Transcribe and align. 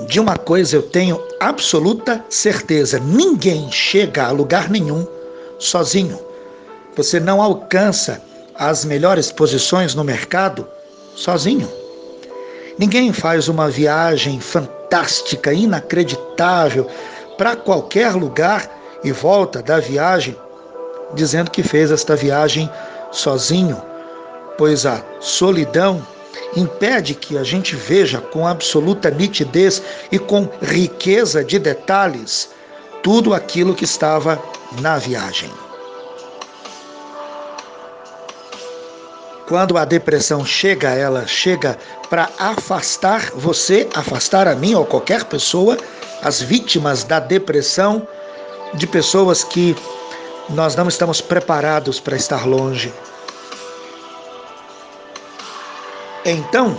de 0.00 0.18
uma 0.18 0.36
coisa 0.36 0.76
eu 0.76 0.82
tenho 0.82 1.22
absoluta 1.40 2.24
certeza: 2.28 2.98
ninguém 2.98 3.70
chega 3.70 4.26
a 4.26 4.30
lugar 4.30 4.70
nenhum 4.70 5.06
sozinho. 5.58 6.18
Você 6.96 7.18
não 7.18 7.40
alcança 7.40 8.20
as 8.54 8.84
melhores 8.84 9.32
posições 9.32 9.94
no 9.94 10.04
mercado 10.04 10.66
sozinho. 11.14 11.68
Ninguém 12.78 13.12
faz 13.12 13.48
uma 13.48 13.68
viagem 13.70 14.40
fantástica, 14.40 15.52
inacreditável 15.52 16.86
para 17.36 17.56
qualquer 17.56 18.12
lugar 18.12 18.70
e 19.04 19.12
volta 19.12 19.62
da 19.62 19.78
viagem 19.78 20.36
dizendo 21.14 21.50
que 21.50 21.62
fez 21.62 21.90
esta 21.90 22.16
viagem 22.16 22.70
sozinho, 23.10 23.80
pois 24.56 24.86
a 24.86 25.02
solidão 25.20 26.06
impede 26.56 27.14
que 27.14 27.36
a 27.36 27.44
gente 27.44 27.76
veja 27.76 28.20
com 28.20 28.46
absoluta 28.46 29.10
nitidez 29.10 29.82
e 30.10 30.18
com 30.18 30.48
riqueza 30.60 31.44
de 31.44 31.58
detalhes 31.58 32.50
tudo 33.02 33.34
aquilo 33.34 33.74
que 33.74 33.84
estava 33.84 34.42
na 34.80 34.98
viagem. 34.98 35.50
Quando 39.48 39.76
a 39.76 39.84
depressão 39.84 40.46
chega, 40.46 40.90
ela 40.90 41.26
chega 41.26 41.76
para 42.08 42.30
afastar 42.38 43.30
você, 43.34 43.88
afastar 43.94 44.46
a 44.46 44.54
mim 44.54 44.74
ou 44.74 44.86
qualquer 44.86 45.24
pessoa, 45.24 45.76
as 46.22 46.40
vítimas 46.40 47.04
da 47.04 47.18
depressão, 47.18 48.06
de 48.74 48.86
pessoas 48.86 49.44
que 49.44 49.76
nós 50.48 50.74
não 50.74 50.88
estamos 50.88 51.20
preparados 51.20 52.00
para 52.00 52.16
estar 52.16 52.46
longe. 52.46 52.92
Então, 56.24 56.76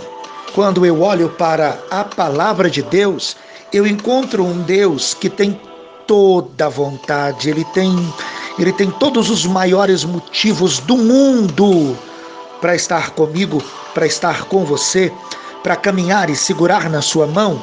quando 0.55 0.85
eu 0.85 1.02
olho 1.02 1.29
para 1.29 1.77
a 1.91 2.03
palavra 2.03 2.70
de 2.70 2.81
Deus, 2.81 3.35
eu 3.73 3.85
encontro 3.85 4.45
um 4.45 4.61
Deus 4.61 5.13
que 5.13 5.29
tem 5.29 5.59
toda 6.07 6.68
a 6.68 6.70
vontade, 6.70 7.49
ele 7.49 7.65
tem, 7.65 7.91
ele 8.57 8.71
tem 8.71 8.90
todos 8.90 9.29
os 9.29 9.45
maiores 9.45 10.05
motivos 10.05 10.79
do 10.79 10.95
mundo 10.95 11.98
para 12.62 12.73
estar 12.73 13.09
comigo, 13.12 13.62
para 13.93 14.05
estar 14.05 14.45
com 14.45 14.63
você, 14.63 15.12
para 15.62 15.75
caminhar 15.75 16.29
e 16.29 16.35
segurar 16.35 16.90
na 16.90 17.01
sua 17.01 17.27
mão, 17.27 17.62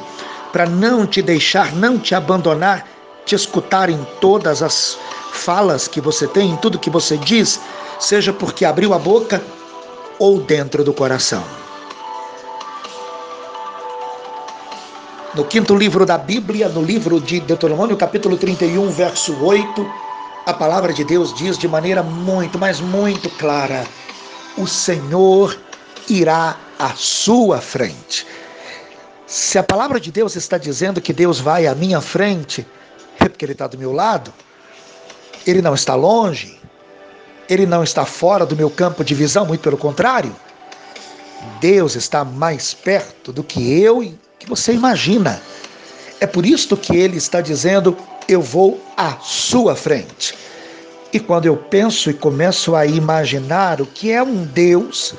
para 0.51 0.67
não 0.67 1.07
te 1.07 1.21
deixar, 1.21 1.73
não 1.73 1.97
te 1.97 2.13
abandonar, 2.13 2.85
te 3.25 3.33
escutar 3.33 3.89
em 3.89 4.05
todas 4.19 4.61
as 4.61 4.99
falas 5.31 5.87
que 5.87 5.99
você 5.99 6.27
tem, 6.27 6.51
em 6.51 6.57
tudo 6.57 6.77
que 6.77 6.89
você 6.91 7.17
diz, 7.17 7.59
seja 7.99 8.31
porque 8.31 8.65
abriu 8.65 8.93
a 8.93 8.99
boca 8.99 9.41
ou 10.19 10.39
dentro 10.39 10.83
do 10.83 10.93
coração. 10.93 11.60
No 15.33 15.45
quinto 15.45 15.73
livro 15.73 16.05
da 16.05 16.17
Bíblia, 16.17 16.67
no 16.67 16.83
livro 16.83 17.21
de 17.21 17.39
Deuteronômio, 17.39 17.95
capítulo 17.95 18.35
31, 18.35 18.89
verso 18.89 19.33
8, 19.41 19.89
a 20.45 20.53
palavra 20.53 20.91
de 20.91 21.05
Deus 21.05 21.33
diz 21.33 21.57
de 21.57 21.69
maneira 21.69 22.03
muito, 22.03 22.59
mas 22.59 22.81
muito 22.81 23.29
clara: 23.37 23.87
o 24.57 24.67
Senhor 24.67 25.57
irá 26.09 26.57
à 26.77 26.89
sua 26.95 27.61
frente. 27.61 28.27
Se 29.25 29.57
a 29.57 29.63
palavra 29.63 30.01
de 30.01 30.11
Deus 30.11 30.35
está 30.35 30.57
dizendo 30.57 30.99
que 30.99 31.13
Deus 31.13 31.39
vai 31.39 31.65
à 31.65 31.73
minha 31.73 32.01
frente, 32.01 32.67
é 33.17 33.29
porque 33.29 33.45
Ele 33.45 33.53
está 33.53 33.67
do 33.67 33.77
meu 33.77 33.93
lado, 33.93 34.33
Ele 35.47 35.61
não 35.61 35.73
está 35.73 35.95
longe, 35.95 36.59
Ele 37.47 37.65
não 37.65 37.85
está 37.85 38.03
fora 38.03 38.45
do 38.45 38.57
meu 38.57 38.69
campo 38.69 39.01
de 39.01 39.15
visão, 39.15 39.45
muito 39.45 39.61
pelo 39.61 39.77
contrário. 39.77 40.35
Deus 41.61 41.95
está 41.95 42.25
mais 42.25 42.73
perto 42.73 43.31
do 43.31 43.45
que 43.45 43.79
eu 43.81 44.03
que 44.41 44.49
você 44.49 44.73
imagina. 44.73 45.39
É 46.19 46.25
por 46.25 46.45
isso 46.45 46.75
que 46.75 46.95
ele 46.95 47.17
está 47.17 47.41
dizendo: 47.41 47.95
Eu 48.27 48.41
vou 48.41 48.83
à 48.97 49.17
sua 49.21 49.75
frente. 49.75 50.35
E 51.13 51.19
quando 51.19 51.45
eu 51.45 51.55
penso 51.55 52.09
e 52.09 52.13
começo 52.13 52.75
a 52.75 52.85
imaginar 52.85 53.81
o 53.81 53.85
que 53.85 54.11
é 54.11 54.23
um 54.23 54.43
Deus 54.45 55.13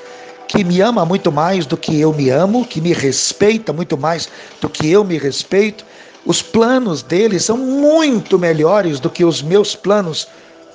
que 0.49 0.65
me 0.65 0.81
ama 0.81 1.05
muito 1.05 1.31
mais 1.31 1.67
do 1.67 1.77
que 1.77 2.01
eu 2.01 2.13
me 2.13 2.31
amo, 2.31 2.67
que 2.67 2.81
me 2.81 2.93
respeita 2.93 3.73
muito 3.73 3.97
mais 3.97 4.29
do 4.61 4.69
que 4.69 4.91
eu 4.91 5.05
me 5.05 5.19
respeito, 5.19 5.85
os 6.27 6.43
planos 6.43 7.03
dele 7.03 7.39
são 7.39 7.57
muito 7.57 8.39
melhores 8.39 9.01
do 9.01 9.09
que 9.09 9.25
os 9.25 9.41
meus 9.41 9.75
planos 9.75 10.29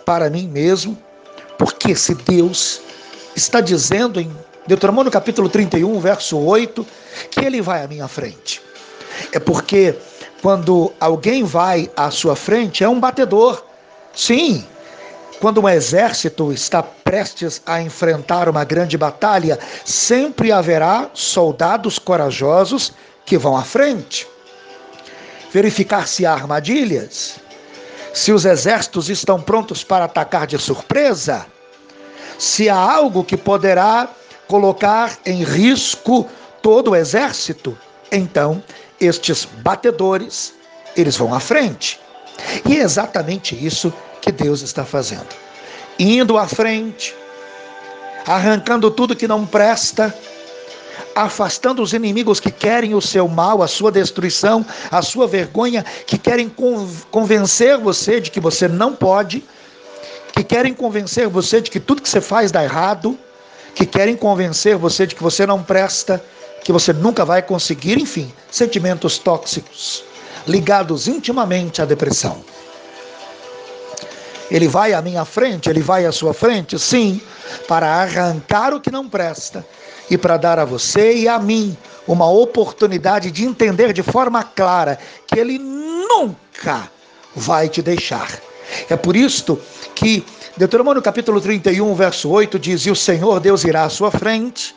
para 0.06 0.30
mim 0.30 0.48
mesmo, 0.48 0.98
porque 1.58 1.96
se 1.96 2.16
Deus 2.16 2.82
está 3.36 3.62
dizendo 3.62 4.20
em 4.20 4.32
Deuteronômio 4.68 5.10
capítulo 5.10 5.48
31, 5.48 5.98
verso 6.02 6.38
8, 6.38 6.86
que 7.32 7.40
ele 7.40 7.62
vai 7.62 7.86
à 7.86 7.88
minha 7.88 8.08
frente. 8.08 8.62
É 9.32 9.40
porque 9.40 9.96
quando 10.42 10.92
alguém 11.00 11.46
vai 11.46 11.90
à 11.96 12.12
sua 12.12 12.36
frente, 12.36 12.84
é 12.84 12.90
um 12.90 13.00
batedor. 13.00 13.64
Sim, 14.14 14.66
quando 15.40 15.62
um 15.62 15.70
exército 15.70 16.52
está 16.52 16.84
prestes 16.84 17.62
a 17.66 17.82
enfrentar 17.82 18.50
uma 18.50 18.66
grande 18.66 18.98
batalha, 18.98 19.58
sempre 19.86 20.52
haverá 20.52 21.10
soldados 21.14 21.98
corajosos 21.98 22.92
que 23.26 23.38
vão 23.38 23.56
à 23.56 23.64
frente. 23.64 24.28
Verificar 25.50 26.10
se 26.10 26.26
há 26.26 26.34
armadilhas, 26.34 27.40
se 28.14 28.34
os 28.34 28.44
exércitos 28.44 29.10
estão 29.10 29.42
prontos 29.42 29.82
para 29.82 30.06
atacar 30.06 30.46
de 30.46 30.58
surpresa, 30.58 31.46
se 32.38 32.68
há 32.68 32.76
algo 32.76 33.24
que 33.24 33.38
poderá 33.38 34.10
colocar 34.48 35.18
em 35.26 35.44
risco 35.44 36.28
todo 36.62 36.92
o 36.92 36.96
exército, 36.96 37.78
então 38.12 38.64
estes 39.00 39.46
batedores, 39.46 40.54
eles 40.96 41.16
vão 41.16 41.34
à 41.34 41.40
frente. 41.40 42.00
E 42.66 42.78
é 42.78 42.82
exatamente 42.82 43.56
isso 43.56 43.94
que 44.22 44.32
Deus 44.32 44.62
está 44.62 44.84
fazendo. 44.84 45.28
Indo 46.00 46.38
à 46.38 46.48
frente, 46.48 47.16
arrancando 48.26 48.92
tudo 48.92 49.16
que 49.16 49.28
não 49.28 49.46
presta, 49.46 50.14
afastando 51.16 51.82
os 51.82 51.94
inimigos 51.94 52.40
que 52.40 52.52
querem 52.52 52.94
o 52.94 53.02
seu 53.02 53.28
mal, 53.28 53.64
a 53.64 53.68
sua 53.68 53.92
destruição, 53.92 54.66
a 54.92 55.02
sua 55.02 55.28
vergonha, 55.28 55.84
que 56.06 56.18
querem 56.18 56.52
convencer 57.10 57.78
você 57.78 58.20
de 58.20 58.30
que 58.30 58.40
você 58.40 58.68
não 58.68 58.94
pode, 58.94 59.44
que 60.34 60.44
querem 60.44 60.74
convencer 60.74 61.28
você 61.28 61.60
de 61.60 61.72
que 61.72 61.80
tudo 61.80 62.02
que 62.02 62.10
você 62.10 62.22
faz 62.22 62.52
dá 62.52 62.64
errado, 62.64 63.18
que 63.78 63.86
querem 63.86 64.16
convencer 64.16 64.76
você 64.76 65.06
de 65.06 65.14
que 65.14 65.22
você 65.22 65.46
não 65.46 65.62
presta, 65.62 66.20
que 66.64 66.72
você 66.72 66.92
nunca 66.92 67.24
vai 67.24 67.44
conseguir, 67.44 68.00
enfim, 68.00 68.34
sentimentos 68.50 69.20
tóxicos 69.20 70.04
ligados 70.48 71.08
intimamente 71.08 71.80
à 71.80 71.86
depressão. 71.86 72.44
Ele 74.50 74.68
vai 74.68 74.94
à 74.94 75.02
minha 75.02 75.24
frente, 75.26 75.70
ele 75.70 75.82
vai 75.82 76.08
à 76.08 76.12
sua 76.12 76.34
frente, 76.34 76.80
sim, 76.80 77.22
para 77.68 77.88
arrancar 77.88 78.74
o 78.74 78.82
que 78.82 78.90
não 78.90 79.08
presta 79.08 79.64
e 80.10 80.18
para 80.18 80.38
dar 80.38 80.58
a 80.58 80.66
você 80.66 81.14
e 81.14 81.28
a 81.28 81.38
mim 81.38 81.78
uma 82.08 82.28
oportunidade 82.28 83.30
de 83.30 83.46
entender 83.46 83.94
de 83.94 84.02
forma 84.02 84.44
clara 84.44 84.98
que 85.28 85.40
ele 85.40 85.60
nunca 85.60 86.90
vai 87.36 87.70
te 87.70 87.84
deixar. 87.84 88.40
É 88.90 88.96
por 88.96 89.16
isto 89.16 89.62
que 89.94 90.26
Deuteronômio 90.58 91.04
capítulo 91.04 91.40
31, 91.40 91.94
verso 91.94 92.30
8 92.30 92.58
diz: 92.58 92.82
E 92.88 92.90
o 92.90 92.96
Senhor 92.96 93.40
Deus 93.40 93.64
irá 93.64 93.84
à 93.84 93.90
sua 93.90 94.10
frente, 94.10 94.76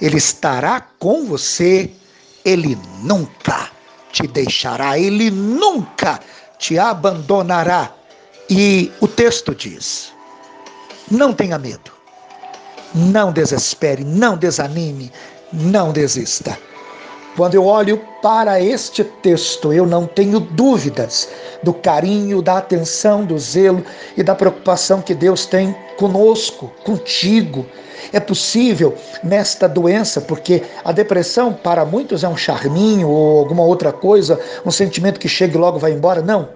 ele 0.00 0.18
estará 0.18 0.80
com 1.00 1.26
você, 1.26 1.90
ele 2.44 2.78
nunca 3.02 3.68
te 4.12 4.24
deixará, 4.28 4.96
ele 4.96 5.32
nunca 5.32 6.20
te 6.58 6.78
abandonará. 6.78 7.92
E 8.48 8.92
o 9.00 9.08
texto 9.08 9.52
diz: 9.52 10.12
Não 11.10 11.32
tenha 11.32 11.58
medo, 11.58 11.90
não 12.94 13.32
desespere, 13.32 14.04
não 14.04 14.36
desanime, 14.36 15.10
não 15.52 15.90
desista. 15.92 16.56
Quando 17.36 17.54
eu 17.54 17.66
olho 17.66 18.00
para 18.22 18.58
este 18.62 19.04
texto, 19.04 19.70
eu 19.70 19.84
não 19.84 20.06
tenho 20.06 20.40
dúvidas 20.40 21.28
do 21.62 21.74
carinho, 21.74 22.40
da 22.40 22.56
atenção, 22.56 23.26
do 23.26 23.38
zelo 23.38 23.84
e 24.16 24.22
da 24.22 24.34
preocupação 24.34 25.02
que 25.02 25.14
Deus 25.14 25.44
tem 25.44 25.76
conosco, 25.98 26.72
contigo. 26.82 27.66
É 28.10 28.18
possível 28.18 28.94
nesta 29.22 29.68
doença, 29.68 30.18
porque 30.18 30.62
a 30.82 30.92
depressão 30.92 31.52
para 31.52 31.84
muitos 31.84 32.24
é 32.24 32.28
um 32.28 32.38
charminho 32.38 33.10
ou 33.10 33.40
alguma 33.40 33.64
outra 33.64 33.92
coisa, 33.92 34.40
um 34.64 34.70
sentimento 34.70 35.20
que 35.20 35.28
chega 35.28 35.58
e 35.58 35.60
logo 35.60 35.78
vai 35.78 35.92
embora. 35.92 36.22
Não. 36.22 36.48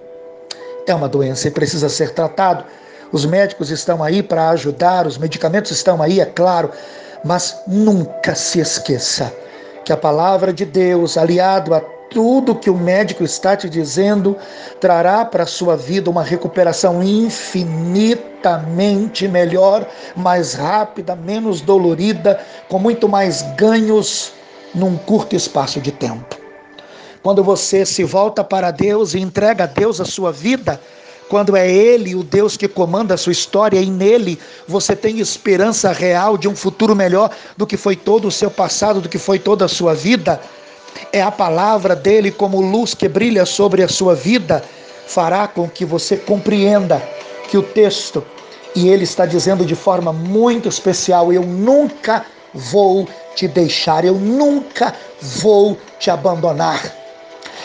É 0.87 0.95
uma 0.95 1.07
doença 1.07 1.47
e 1.47 1.51
precisa 1.51 1.89
ser 1.89 2.11
tratado. 2.15 2.65
Os 3.11 3.23
médicos 3.23 3.69
estão 3.69 4.01
aí 4.01 4.23
para 4.23 4.49
ajudar, 4.49 5.05
os 5.05 5.19
medicamentos 5.19 5.69
estão 5.69 6.01
aí, 6.01 6.19
é 6.19 6.25
claro, 6.25 6.71
mas 7.23 7.55
nunca 7.67 8.33
se 8.33 8.59
esqueça 8.59 9.31
que 9.91 9.93
a 9.93 9.97
palavra 9.97 10.53
de 10.53 10.63
Deus, 10.63 11.17
aliado 11.17 11.75
a 11.75 11.81
tudo 11.81 12.55
que 12.55 12.69
o 12.69 12.77
médico 12.77 13.25
está 13.25 13.57
te 13.57 13.69
dizendo, 13.69 14.37
trará 14.79 15.25
para 15.25 15.43
a 15.43 15.45
sua 15.45 15.75
vida 15.75 16.09
uma 16.09 16.23
recuperação 16.23 17.03
infinitamente 17.03 19.27
melhor, 19.27 19.85
mais 20.15 20.53
rápida, 20.53 21.13
menos 21.13 21.59
dolorida, 21.59 22.39
com 22.69 22.79
muito 22.79 23.09
mais 23.09 23.41
ganhos 23.57 24.31
num 24.73 24.95
curto 24.95 25.35
espaço 25.35 25.81
de 25.81 25.91
tempo. 25.91 26.37
quando 27.21 27.43
você 27.43 27.85
se 27.85 28.05
volta 28.05 28.45
para 28.45 28.71
Deus 28.71 29.13
e 29.13 29.19
entrega 29.19 29.65
a 29.65 29.67
Deus 29.67 29.99
a 29.99 30.05
sua 30.05 30.31
vida, 30.31 30.79
quando 31.31 31.55
é 31.55 31.65
Ele 31.71 32.13
o 32.13 32.23
Deus 32.23 32.57
que 32.57 32.67
comanda 32.67 33.13
a 33.13 33.17
sua 33.17 33.31
história 33.31 33.79
e 33.79 33.89
nele 33.89 34.37
você 34.67 34.93
tem 34.93 35.21
esperança 35.21 35.89
real 35.93 36.37
de 36.37 36.45
um 36.45 36.53
futuro 36.53 36.93
melhor 36.93 37.31
do 37.55 37.65
que 37.65 37.77
foi 37.77 37.95
todo 37.95 38.27
o 38.27 38.31
seu 38.31 38.51
passado, 38.51 38.99
do 38.99 39.07
que 39.07 39.17
foi 39.17 39.39
toda 39.39 39.63
a 39.63 39.69
sua 39.69 39.95
vida, 39.95 40.41
é 41.13 41.21
a 41.21 41.31
palavra 41.31 41.95
dele 41.95 42.31
como 42.31 42.59
luz 42.59 42.93
que 42.93 43.07
brilha 43.07 43.45
sobre 43.45 43.81
a 43.81 43.87
sua 43.87 44.13
vida, 44.13 44.61
fará 45.07 45.47
com 45.47 45.69
que 45.69 45.85
você 45.85 46.17
compreenda 46.17 47.01
que 47.49 47.57
o 47.57 47.63
texto, 47.63 48.21
e 48.75 48.89
ele 48.89 49.05
está 49.05 49.25
dizendo 49.25 49.65
de 49.65 49.73
forma 49.73 50.11
muito 50.11 50.67
especial: 50.67 51.31
Eu 51.31 51.43
nunca 51.43 52.25
vou 52.53 53.07
te 53.37 53.47
deixar, 53.47 54.03
eu 54.03 54.15
nunca 54.15 54.93
vou 55.21 55.77
te 55.97 56.11
abandonar. 56.11 57.00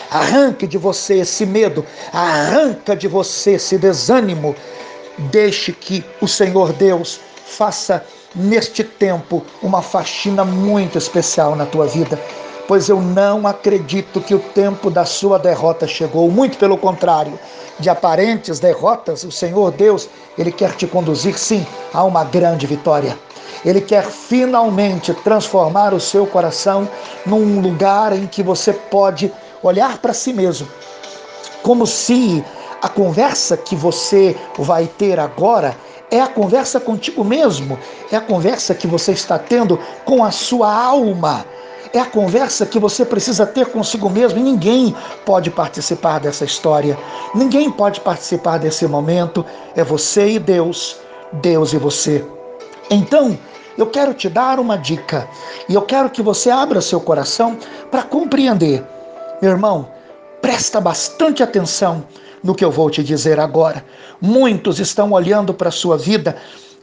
Arranque 0.09 0.65
de 0.65 0.77
você 0.77 1.19
esse 1.19 1.45
medo, 1.45 1.85
arranca 2.13 2.95
de 2.95 3.07
você 3.07 3.51
esse 3.51 3.77
desânimo. 3.77 4.55
Deixe 5.17 5.71
que 5.71 6.03
o 6.21 6.27
Senhor 6.27 6.71
Deus 6.73 7.19
faça 7.45 8.03
neste 8.35 8.83
tempo 8.83 9.43
uma 9.61 9.81
faxina 9.81 10.45
muito 10.45 10.97
especial 10.97 11.55
na 11.55 11.65
tua 11.65 11.87
vida, 11.87 12.19
pois 12.67 12.87
eu 12.87 13.01
não 13.01 13.47
acredito 13.47 14.21
que 14.21 14.35
o 14.35 14.39
tempo 14.39 14.89
da 14.89 15.05
sua 15.05 15.39
derrota 15.39 15.87
chegou, 15.87 16.29
muito 16.29 16.57
pelo 16.57 16.77
contrário. 16.77 17.37
De 17.79 17.89
aparentes 17.89 18.59
derrotas, 18.59 19.23
o 19.23 19.31
Senhor 19.31 19.71
Deus, 19.71 20.09
ele 20.37 20.51
quer 20.51 20.75
te 20.75 20.87
conduzir 20.87 21.37
sim 21.37 21.65
a 21.93 22.03
uma 22.03 22.23
grande 22.23 22.65
vitória. 22.65 23.17
Ele 23.65 23.81
quer 23.81 24.05
finalmente 24.05 25.13
transformar 25.13 25.93
o 25.93 25.99
seu 25.99 26.25
coração 26.25 26.87
num 27.25 27.59
lugar 27.59 28.13
em 28.13 28.27
que 28.27 28.43
você 28.43 28.71
pode 28.71 29.31
olhar 29.63 29.97
para 29.99 30.13
si 30.13 30.33
mesmo, 30.33 30.67
como 31.63 31.85
se 31.85 32.43
a 32.81 32.89
conversa 32.89 33.57
que 33.57 33.75
você 33.75 34.35
vai 34.57 34.85
ter 34.85 35.19
agora 35.19 35.75
é 36.09 36.21
a 36.21 36.27
conversa 36.27 36.79
contigo 36.79 37.23
mesmo, 37.23 37.77
é 38.11 38.15
a 38.15 38.21
conversa 38.21 38.73
que 38.73 38.87
você 38.87 39.11
está 39.11 39.37
tendo 39.37 39.79
com 40.05 40.23
a 40.23 40.31
sua 40.31 40.73
alma. 40.73 41.45
É 41.93 41.99
a 41.99 42.05
conversa 42.05 42.65
que 42.65 42.77
você 42.77 43.05
precisa 43.05 43.45
ter 43.45 43.67
consigo 43.67 44.09
mesmo 44.09 44.39
e 44.39 44.43
ninguém 44.43 44.95
pode 45.25 45.49
participar 45.49 46.19
dessa 46.19 46.43
história. 46.43 46.97
Ninguém 47.33 47.71
pode 47.71 48.01
participar 48.01 48.57
desse 48.57 48.85
momento. 48.85 49.45
É 49.75 49.83
você 49.83 50.31
e 50.31 50.39
Deus, 50.39 50.97
Deus 51.33 51.71
e 51.73 51.77
você. 51.77 52.25
Então, 52.89 53.37
eu 53.77 53.87
quero 53.87 54.13
te 54.13 54.27
dar 54.29 54.59
uma 54.59 54.77
dica 54.77 55.27
e 55.69 55.75
eu 55.75 55.81
quero 55.81 56.09
que 56.09 56.21
você 56.21 56.49
abra 56.49 56.81
seu 56.81 56.99
coração 56.99 57.57
para 57.89 58.03
compreender. 58.03 58.83
Meu 59.41 59.51
irmão, 59.51 59.91
presta 60.41 60.81
bastante 60.81 61.43
atenção 61.43 62.05
no 62.43 62.55
que 62.55 62.65
eu 62.65 62.71
vou 62.71 62.89
te 62.89 63.03
dizer 63.03 63.39
agora. 63.39 63.85
Muitos 64.19 64.79
estão 64.79 65.11
olhando 65.11 65.53
para 65.53 65.69
a 65.69 65.71
sua 65.71 65.97
vida 65.97 66.35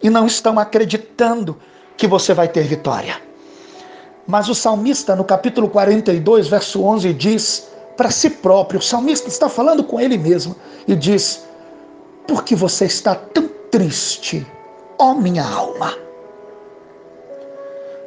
e 0.02 0.08
não 0.08 0.26
estão 0.26 0.58
acreditando 0.58 1.56
que 1.96 2.06
você 2.06 2.32
vai 2.32 2.46
ter 2.48 2.62
vitória. 2.62 3.20
Mas 4.26 4.48
o 4.48 4.54
salmista, 4.54 5.14
no 5.16 5.24
capítulo 5.24 5.68
42, 5.68 6.48
verso 6.48 6.82
11, 6.82 7.12
diz 7.14 7.68
para 7.96 8.10
si 8.10 8.30
próprio: 8.30 8.78
o 8.78 8.82
salmista 8.82 9.28
está 9.28 9.48
falando 9.48 9.82
com 9.82 10.00
ele 10.00 10.16
mesmo 10.16 10.54
e 10.86 10.94
diz: 10.94 11.44
Por 12.26 12.44
que 12.44 12.54
você 12.54 12.86
está 12.86 13.14
tão 13.14 13.48
triste, 13.70 14.46
ó 14.98 15.14
minha 15.14 15.44
alma? 15.44 15.94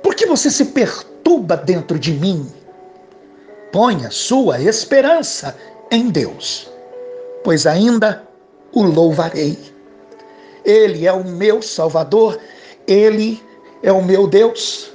Por 0.02 0.16
que 0.16 0.26
você 0.26 0.50
se 0.50 0.66
perturba 0.66 1.58
dentro 1.58 2.00
de 2.00 2.14
mim? 2.14 2.50
Ponha 3.72 4.10
sua 4.10 4.62
esperança 4.62 5.56
em 5.92 6.10
Deus, 6.10 6.70
pois 7.44 7.66
ainda 7.66 8.24
o 8.74 8.84
louvarei. 8.84 9.58
Ele 10.64 11.06
é 11.06 11.12
o 11.12 11.24
meu 11.24 11.62
Salvador, 11.62 12.40
ele 12.88 13.42
é 13.84 13.92
o 13.92 14.04
meu 14.04 14.28
Deus. 14.28 14.92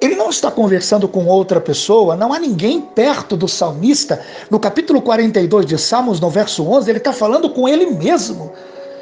Ele 0.00 0.14
não 0.14 0.30
está 0.30 0.50
conversando 0.50 1.06
com 1.06 1.26
outra 1.26 1.60
pessoa, 1.60 2.16
não 2.16 2.32
há 2.32 2.38
ninguém 2.38 2.80
perto 2.80 3.36
do 3.36 3.46
salmista. 3.46 4.20
No 4.50 4.58
capítulo 4.58 5.02
42 5.02 5.66
de 5.66 5.76
Salmos, 5.76 6.20
no 6.20 6.30
verso 6.30 6.66
11, 6.66 6.90
ele 6.90 6.98
está 6.98 7.12
falando 7.12 7.50
com 7.50 7.68
ele 7.68 7.86
mesmo. 7.86 8.50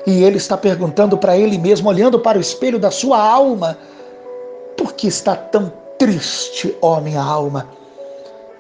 E 0.07 0.25
ele 0.25 0.39
está 0.39 0.57
perguntando 0.57 1.17
para 1.17 1.37
ele 1.37 1.57
mesmo, 1.57 1.89
olhando 1.89 2.19
para 2.19 2.39
o 2.39 2.41
espelho 2.41 2.79
da 2.79 2.91
sua 2.91 3.19
alma: 3.19 3.79
por 4.77 4.95
que 4.95 5.07
está 5.07 5.37
tão 5.37 5.73
triste, 5.99 6.77
ó 6.81 7.01
minha 7.01 7.23
alma? 7.23 7.69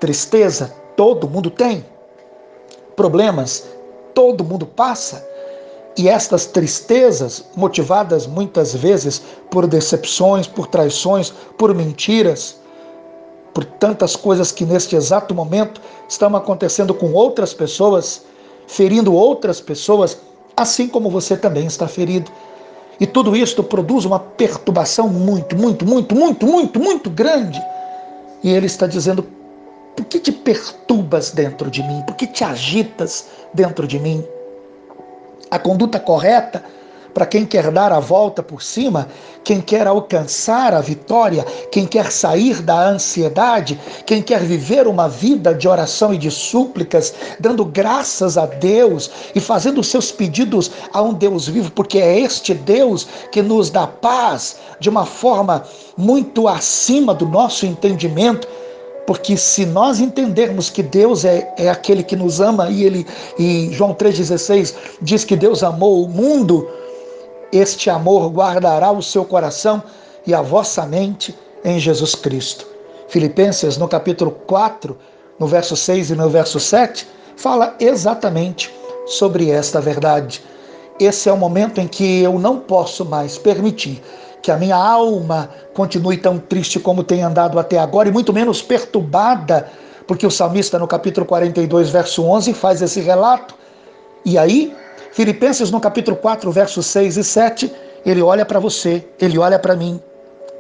Tristeza, 0.01 0.73
todo 0.97 1.29
mundo 1.29 1.51
tem. 1.51 1.85
Problemas, 2.95 3.65
todo 4.15 4.45
mundo 4.45 4.67
passa. 4.67 5.27
E 5.97 6.09
estas 6.09 6.47
tristezas, 6.47 7.45
motivadas 7.57 8.27
muitas 8.27 8.75
vezes 8.75 9.21
por 9.51 9.67
decepções, 9.67 10.47
por 10.47 10.69
traições, 10.69 11.31
por 11.57 11.75
mentiras, 11.75 12.61
por 13.53 13.65
tantas 13.65 14.15
coisas 14.15 14.53
que 14.53 14.65
neste 14.65 14.95
exato 14.95 15.35
momento 15.35 15.81
estão 16.09 16.37
acontecendo 16.37 16.95
com 16.95 17.13
outras 17.13 17.53
pessoas, 17.53 18.23
ferindo 18.69 19.13
outras 19.13 19.61
pessoas, 19.61 20.19
assim 20.57 20.87
como 20.87 21.11
você 21.11 21.37
também 21.37 21.67
está 21.67 21.89
ferido. 21.89 22.31
E 23.01 23.07
tudo 23.07 23.37
isto 23.37 23.65
produz 23.65 24.05
uma 24.05 24.21
perturbação 24.21 25.09
muito, 25.09 25.57
muito, 25.57 25.85
muito, 25.85 26.15
muito, 26.15 26.47
muito, 26.47 26.79
muito 26.79 27.11
grande. 27.11 27.61
E 28.45 28.51
ele 28.51 28.67
está 28.67 28.87
dizendo: 28.87 29.27
por 29.97 30.07
que 30.07 30.19
te 30.19 30.33
perturbas 30.33 31.31
dentro 31.31 31.71
de 31.71 31.83
mim? 31.83 32.03
Por 32.07 32.17
que 32.17 32.27
te 32.27 32.45
agitas 32.45 33.27
dentro 33.53 33.87
de 33.87 33.99
mim? 33.99 34.25
A 35.51 35.59
conduta 35.59 35.99
correta 35.99 36.65
para 37.19 37.27
quem 37.27 37.45
quer 37.45 37.73
dar 37.73 37.93
a 37.93 37.99
volta 37.99 38.45
por 38.45 38.63
cima, 38.63 39.09
quem 39.43 39.61
quer 39.61 39.89
alcançar 39.89 40.73
a 40.73 40.81
vitória, 40.81 41.45
quem 41.73 41.85
quer 41.85 42.13
sair 42.13 42.63
da 42.63 42.91
ansiedade, 42.91 43.77
quem 44.07 44.23
quer 44.23 44.41
viver 44.41 44.87
uma 44.87 45.09
vida 45.09 45.53
de 45.53 45.67
oração 45.67 46.15
e 46.15 46.17
de 46.17 46.31
súplicas, 46.31 47.13
dando 47.41 47.65
graças 47.65 48.39
a 48.39 48.47
Deus 48.47 49.11
e 49.35 49.41
fazendo 49.41 49.83
seus 49.83 50.13
pedidos 50.13 50.71
a 50.93 51.03
um 51.03 51.13
Deus 51.13 51.49
vivo, 51.49 51.73
porque 51.73 51.99
é 51.99 52.21
este 52.21 52.55
Deus 52.55 53.09
que 53.33 53.43
nos 53.43 53.69
dá 53.69 53.85
paz 53.85 54.59
de 54.79 54.89
uma 54.89 55.05
forma 55.05 55.65
muito 55.97 56.47
acima 56.47 57.13
do 57.13 57.27
nosso 57.27 57.67
entendimento 57.67 58.47
porque 59.09 59.39
se 59.39 59.65
nós 59.65 60.01
entendermos 60.01 60.69
que 60.69 60.83
Deus 60.83 61.25
é, 61.25 61.51
é 61.57 61.71
aquele 61.71 62.03
que 62.03 62.15
nos 62.15 62.43
ama 62.43 62.69
e 62.69 62.85
ele 62.85 63.07
e 63.39 63.71
João 63.73 63.95
3,16 63.95 64.75
diz 65.01 65.25
que 65.25 65.35
Deus 65.35 65.63
amou 65.63 66.05
o 66.05 66.09
mundo, 66.11 66.69
este 67.51 67.89
amor 67.89 68.29
guardará 68.29 68.93
o 68.93 69.03
seu 69.03 69.25
coração 69.25 69.83
e 70.27 70.35
a 70.35 70.43
vossa 70.43 70.85
mente 70.85 71.35
em 71.65 71.81
Jesus 71.81 72.15
Cristo. 72.15 72.67
Filipenses, 73.09 73.79
no 73.79 73.89
capítulo 73.89 74.31
4, 74.47 74.95
no 75.39 75.47
verso 75.47 75.75
6 75.75 76.11
e 76.11 76.15
no 76.15 76.29
verso 76.29 76.61
7, 76.61 77.09
fala 77.35 77.75
exatamente 77.81 78.71
sobre 79.07 79.49
esta 79.51 79.81
verdade. 79.81 80.45
Esse 81.01 81.31
é 81.31 81.33
o 81.33 81.37
momento 81.39 81.81
em 81.81 81.89
que 81.89 82.21
eu 82.21 82.39
não 82.39 82.59
posso 82.59 83.07
mais 83.07 83.39
permitir 83.39 84.03
que 84.43 84.51
a 84.51 84.57
minha 84.57 84.77
alma 84.77 85.51
continue 85.75 86.17
tão 86.17 86.39
triste 86.39 86.79
como 86.79 87.03
tem 87.03 87.23
andado 87.23 87.59
até 87.59 87.79
agora 87.79 88.09
e 88.09 88.13
muito 88.13 88.33
menos 88.33 88.63
perturbada, 88.63 89.69
porque 90.07 90.27
o 90.27 90.31
salmista 90.31 90.79
no 90.79 90.87
capítulo 90.87 91.27
42, 91.27 91.91
verso 91.91 92.25
11 92.25 92.55
faz 92.55 92.81
esse 92.81 93.01
relato. 93.01 93.55
E 94.25 94.39
aí 94.39 94.75
Filipenses 95.13 95.71
no 95.71 95.81
capítulo 95.81 96.17
4, 96.17 96.51
versos 96.53 96.87
6 96.87 97.17
e 97.17 97.25
7, 97.25 97.73
ele 98.07 98.23
olha 98.23 98.45
para 98.45 98.61
você, 98.61 99.05
ele 99.21 99.39
olha 99.39 99.59
para 99.59 99.75
mim 99.75 100.01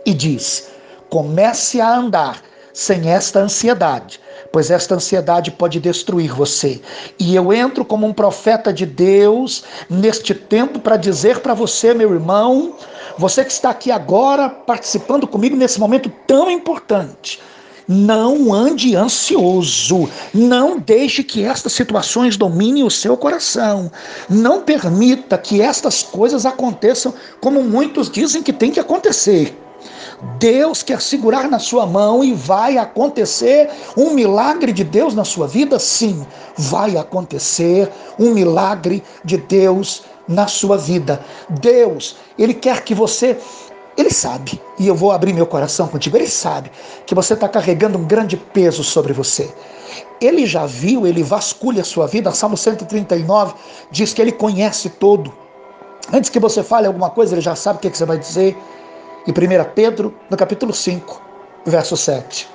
e 0.04 0.12
diz: 0.12 0.70
comece 1.08 1.80
a 1.80 1.96
andar 1.96 2.42
sem 2.72 3.10
esta 3.10 3.40
ansiedade, 3.40 4.20
pois 4.52 4.70
esta 4.70 4.94
ansiedade 4.94 5.50
pode 5.50 5.80
destruir 5.80 6.32
você. 6.32 6.80
E 7.18 7.34
eu 7.34 7.52
entro 7.52 7.84
como 7.84 8.06
um 8.06 8.12
profeta 8.12 8.72
de 8.72 8.86
Deus 8.86 9.64
neste 9.88 10.34
tempo 10.34 10.78
para 10.78 10.96
dizer 10.96 11.40
para 11.40 11.54
você, 11.54 11.94
meu 11.94 12.12
irmão, 12.12 12.74
você 13.18 13.44
que 13.44 13.50
está 13.50 13.70
aqui 13.70 13.90
agora 13.90 14.48
participando 14.48 15.26
comigo 15.26 15.56
nesse 15.56 15.80
momento 15.80 16.08
tão 16.26 16.48
importante, 16.48 17.40
não 17.88 18.52
ande 18.52 18.94
ansioso. 18.94 20.08
Não 20.32 20.78
deixe 20.78 21.24
que 21.24 21.42
estas 21.42 21.72
situações 21.72 22.36
dominem 22.36 22.84
o 22.84 22.90
seu 22.90 23.16
coração. 23.16 23.90
Não 24.28 24.60
permita 24.60 25.38
que 25.38 25.62
estas 25.62 26.02
coisas 26.02 26.44
aconteçam 26.44 27.14
como 27.40 27.64
muitos 27.64 28.10
dizem 28.10 28.42
que 28.42 28.52
tem 28.52 28.70
que 28.70 28.78
acontecer. 28.78 29.56
Deus 30.38 30.82
quer 30.82 31.00
segurar 31.00 31.48
na 31.48 31.58
sua 31.58 31.86
mão 31.86 32.24
e 32.24 32.32
vai 32.34 32.76
acontecer 32.76 33.70
um 33.96 34.10
milagre 34.10 34.72
de 34.72 34.82
Deus 34.82 35.14
na 35.14 35.24
sua 35.24 35.46
vida? 35.46 35.78
Sim, 35.78 36.26
vai 36.56 36.96
acontecer 36.96 37.90
um 38.18 38.34
milagre 38.34 39.02
de 39.24 39.36
Deus 39.36 40.02
na 40.26 40.46
sua 40.46 40.76
vida. 40.76 41.20
Deus, 41.48 42.16
Ele 42.38 42.52
quer 42.52 42.82
que 42.82 42.94
você 42.94 43.38
Ele 43.96 44.10
sabe, 44.10 44.60
e 44.78 44.86
eu 44.86 44.94
vou 44.94 45.12
abrir 45.12 45.32
meu 45.32 45.46
coração 45.46 45.88
contigo, 45.88 46.16
ele 46.16 46.28
sabe 46.28 46.70
que 47.04 47.16
você 47.16 47.34
está 47.34 47.48
carregando 47.48 47.98
um 47.98 48.04
grande 48.04 48.36
peso 48.36 48.84
sobre 48.84 49.12
você. 49.12 49.52
Ele 50.20 50.46
já 50.46 50.66
viu, 50.66 51.06
ele 51.06 51.22
vasculha 51.22 51.82
a 51.82 51.84
sua 51.84 52.06
vida. 52.06 52.30
Salmo 52.32 52.56
139 52.56 53.54
diz 53.90 54.12
que 54.12 54.20
ele 54.20 54.32
conhece 54.32 54.88
todo. 54.90 55.32
Antes 56.12 56.30
que 56.30 56.38
você 56.38 56.62
fale 56.62 56.86
alguma 56.86 57.10
coisa, 57.10 57.34
ele 57.34 57.40
já 57.40 57.54
sabe 57.54 57.78
o 57.78 57.80
que, 57.80 57.96
você 57.96 58.04
vai 58.04 58.18
dizer. 58.18 58.56
E 59.28 59.30
1 59.30 59.34
Pedro, 59.74 60.14
no 60.30 60.38
capítulo 60.38 60.72
5, 60.72 61.20
verso 61.66 61.98
7, 61.98 62.48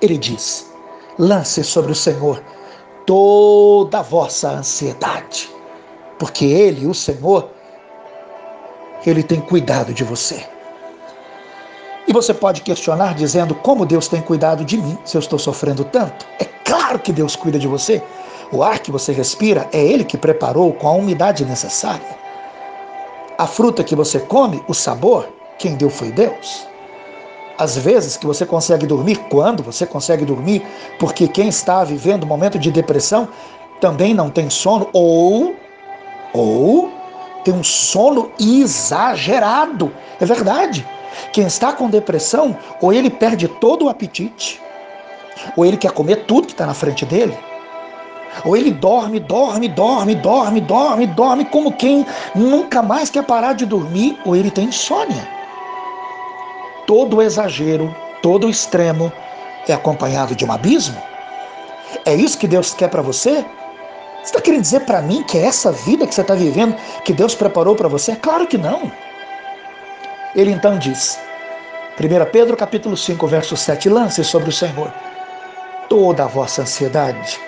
ele 0.00 0.16
diz: 0.16 0.72
Lance 1.18 1.64
sobre 1.64 1.90
o 1.90 1.96
Senhor 1.96 2.40
toda 3.04 3.98
a 3.98 4.02
vossa 4.02 4.50
ansiedade, 4.50 5.52
porque 6.16 6.44
Ele, 6.44 6.86
o 6.86 6.94
Senhor, 6.94 7.50
Ele 9.04 9.24
tem 9.24 9.40
cuidado 9.40 9.92
de 9.92 10.04
você. 10.04 10.46
E 12.06 12.12
você 12.12 12.32
pode 12.32 12.60
questionar 12.60 13.16
dizendo 13.16 13.52
como 13.52 13.84
Deus 13.84 14.06
tem 14.06 14.22
cuidado 14.22 14.64
de 14.64 14.78
mim 14.78 14.96
se 15.04 15.16
eu 15.16 15.20
estou 15.20 15.40
sofrendo 15.40 15.82
tanto. 15.82 16.24
É 16.38 16.44
claro 16.64 17.00
que 17.00 17.12
Deus 17.12 17.34
cuida 17.34 17.58
de 17.58 17.66
você. 17.66 18.00
O 18.52 18.62
ar 18.62 18.78
que 18.78 18.92
você 18.92 19.10
respira 19.10 19.68
é 19.72 19.84
Ele 19.84 20.04
que 20.04 20.16
preparou 20.16 20.72
com 20.72 20.86
a 20.86 20.92
umidade 20.92 21.44
necessária. 21.44 22.16
A 23.36 23.48
fruta 23.48 23.82
que 23.82 23.96
você 23.96 24.20
come, 24.20 24.62
o 24.68 24.72
sabor, 24.72 25.28
quem 25.58 25.74
deu 25.76 25.90
foi 25.90 26.10
Deus. 26.10 26.66
Às 27.56 27.76
vezes 27.76 28.16
que 28.16 28.26
você 28.26 28.44
consegue 28.44 28.86
dormir, 28.86 29.16
quando 29.30 29.62
você 29.62 29.86
consegue 29.86 30.24
dormir, 30.24 30.66
porque 30.98 31.28
quem 31.28 31.48
está 31.48 31.84
vivendo 31.84 32.24
um 32.24 32.28
momento 32.28 32.58
de 32.58 32.70
depressão 32.70 33.28
também 33.80 34.12
não 34.12 34.28
tem 34.28 34.50
sono, 34.50 34.88
ou, 34.92 35.54
ou 36.32 36.90
tem 37.44 37.54
um 37.54 37.62
sono 37.62 38.32
exagerado. 38.40 39.92
É 40.20 40.24
verdade. 40.24 40.86
Quem 41.32 41.46
está 41.46 41.72
com 41.72 41.88
depressão, 41.88 42.56
ou 42.80 42.92
ele 42.92 43.08
perde 43.08 43.46
todo 43.46 43.84
o 43.84 43.88
apetite, 43.88 44.60
ou 45.56 45.64
ele 45.64 45.76
quer 45.76 45.92
comer 45.92 46.24
tudo 46.26 46.46
que 46.46 46.54
está 46.54 46.66
na 46.66 46.74
frente 46.74 47.04
dele, 47.04 47.38
ou 48.44 48.56
ele 48.56 48.72
dorme, 48.72 49.20
dorme, 49.20 49.68
dorme, 49.68 50.14
dorme, 50.16 50.60
dorme, 50.60 51.06
dorme, 51.06 51.44
como 51.44 51.72
quem 51.72 52.04
nunca 52.34 52.82
mais 52.82 53.10
quer 53.10 53.22
parar 53.22 53.52
de 53.52 53.64
dormir, 53.64 54.18
ou 54.24 54.34
ele 54.34 54.50
tem 54.50 54.64
insônia. 54.66 55.33
Todo 56.86 57.22
exagero, 57.22 57.94
todo 58.22 58.48
extremo 58.48 59.12
é 59.66 59.72
acompanhado 59.72 60.34
de 60.34 60.44
um 60.44 60.52
abismo. 60.52 61.00
É 62.04 62.14
isso 62.14 62.38
que 62.38 62.48
Deus 62.48 62.74
quer 62.74 62.88
para 62.88 63.02
você? 63.02 63.44
Você 64.22 64.30
está 64.30 64.40
querendo 64.40 64.62
dizer 64.62 64.80
para 64.80 65.02
mim 65.02 65.22
que 65.22 65.38
é 65.38 65.42
essa 65.42 65.70
vida 65.70 66.06
que 66.06 66.14
você 66.14 66.22
está 66.22 66.34
vivendo 66.34 66.76
que 67.04 67.12
Deus 67.12 67.34
preparou 67.34 67.76
para 67.76 67.88
você? 67.88 68.16
Claro 68.16 68.46
que 68.46 68.58
não. 68.58 68.90
Ele 70.34 70.50
então 70.50 70.78
diz, 70.78 71.18
1 71.98 72.30
Pedro 72.32 72.56
capítulo 72.56 72.96
5, 72.96 73.26
verso 73.26 73.56
7, 73.56 73.88
lance 73.88 74.24
sobre 74.24 74.48
o 74.48 74.52
Senhor 74.52 74.92
toda 75.88 76.24
a 76.24 76.26
vossa 76.26 76.62
ansiedade. 76.62 77.38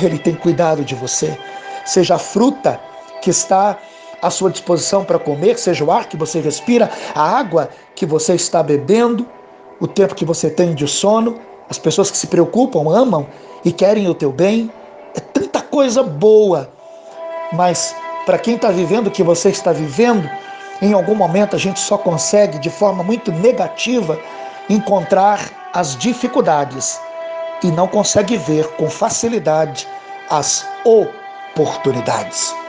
Ele 0.00 0.18
tem 0.18 0.34
cuidado 0.34 0.84
de 0.84 0.94
você. 0.94 1.36
Seja 1.84 2.14
a 2.14 2.18
fruta 2.18 2.80
que 3.20 3.30
está 3.30 3.76
à 4.22 4.30
sua 4.30 4.50
disposição 4.50 5.04
para 5.04 5.18
comer, 5.18 5.58
seja 5.58 5.84
o 5.84 5.90
ar 5.90 6.06
que 6.06 6.16
você 6.16 6.40
respira, 6.40 6.90
a 7.14 7.22
água 7.22 7.70
que 7.94 8.04
você 8.04 8.34
está 8.34 8.62
bebendo, 8.62 9.26
o 9.80 9.86
tempo 9.86 10.14
que 10.14 10.24
você 10.24 10.50
tem 10.50 10.74
de 10.74 10.86
sono, 10.86 11.38
as 11.68 11.78
pessoas 11.78 12.10
que 12.10 12.16
se 12.16 12.26
preocupam, 12.26 12.92
amam 12.94 13.26
e 13.64 13.72
querem 13.72 14.08
o 14.08 14.14
teu 14.14 14.32
bem. 14.32 14.70
É 15.14 15.20
tanta 15.20 15.62
coisa 15.62 16.02
boa. 16.02 16.70
Mas 17.52 17.94
para 18.26 18.38
quem 18.38 18.56
está 18.56 18.70
vivendo 18.70 19.06
o 19.06 19.10
que 19.10 19.22
você 19.22 19.48
está 19.48 19.72
vivendo, 19.72 20.28
em 20.82 20.92
algum 20.92 21.14
momento 21.14 21.56
a 21.56 21.58
gente 21.58 21.80
só 21.80 21.96
consegue, 21.96 22.58
de 22.58 22.70
forma 22.70 23.02
muito 23.02 23.32
negativa, 23.32 24.18
encontrar 24.68 25.70
as 25.72 25.96
dificuldades 25.96 27.00
e 27.62 27.68
não 27.68 27.86
consegue 27.86 28.36
ver 28.36 28.66
com 28.76 28.88
facilidade 28.88 29.86
as 30.28 30.66
oportunidades. 30.84 32.59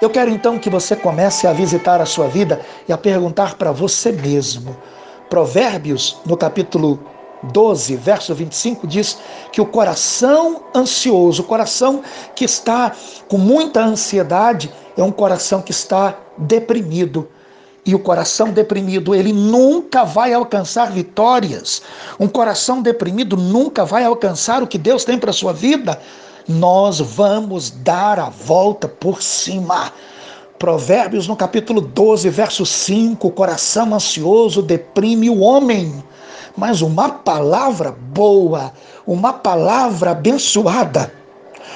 Eu 0.00 0.08
quero 0.08 0.30
então 0.30 0.58
que 0.58 0.70
você 0.70 0.94
comece 0.94 1.46
a 1.46 1.52
visitar 1.52 2.00
a 2.00 2.06
sua 2.06 2.28
vida 2.28 2.60
e 2.88 2.92
a 2.92 2.98
perguntar 2.98 3.56
para 3.56 3.72
você 3.72 4.12
mesmo. 4.12 4.76
Provérbios, 5.28 6.18
no 6.24 6.36
capítulo 6.36 7.00
12, 7.42 7.96
verso 7.96 8.32
25, 8.32 8.86
diz 8.86 9.18
que 9.50 9.60
o 9.60 9.66
coração 9.66 10.62
ansioso, 10.74 11.42
o 11.42 11.44
coração 11.44 12.02
que 12.34 12.44
está 12.44 12.92
com 13.28 13.38
muita 13.38 13.84
ansiedade, 13.84 14.72
é 14.96 15.02
um 15.02 15.10
coração 15.10 15.60
que 15.60 15.72
está 15.72 16.16
deprimido. 16.36 17.28
E 17.84 17.94
o 17.94 17.98
coração 17.98 18.50
deprimido, 18.50 19.14
ele 19.14 19.32
nunca 19.32 20.04
vai 20.04 20.32
alcançar 20.32 20.92
vitórias. 20.92 21.82
Um 22.20 22.28
coração 22.28 22.82
deprimido 22.82 23.36
nunca 23.36 23.84
vai 23.84 24.04
alcançar 24.04 24.62
o 24.62 24.66
que 24.66 24.78
Deus 24.78 25.04
tem 25.04 25.18
para 25.18 25.30
a 25.30 25.34
sua 25.34 25.52
vida. 25.52 25.98
Nós 26.48 26.98
vamos 26.98 27.68
dar 27.68 28.18
a 28.18 28.30
volta 28.30 28.88
por 28.88 29.22
cima. 29.22 29.92
Provérbios 30.58 31.28
no 31.28 31.36
capítulo 31.36 31.82
12, 31.82 32.30
verso 32.30 32.64
5: 32.64 33.28
o 33.28 33.30
coração 33.30 33.94
ansioso 33.94 34.62
deprime 34.62 35.28
o 35.28 35.40
homem, 35.40 36.02
mas 36.56 36.80
uma 36.80 37.10
palavra 37.10 37.92
boa, 37.92 38.72
uma 39.06 39.34
palavra 39.34 40.12
abençoada, 40.12 41.12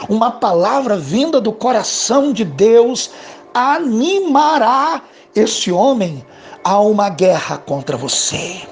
uma 0.09 0.31
palavra 0.31 0.97
vinda 0.97 1.39
do 1.39 1.53
coração 1.53 2.33
de 2.33 2.43
Deus 2.43 3.11
animará 3.53 5.03
esse 5.37 5.71
homem 5.71 6.25
a 6.65 6.81
uma 6.81 7.11
guerra 7.11 7.59
contra 7.59 7.95
você. 7.95 8.63